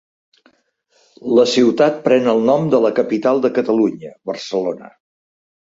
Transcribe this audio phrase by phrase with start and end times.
[1.39, 4.95] La ciutat pren el nom de la capital de Catalunya, Barcelona.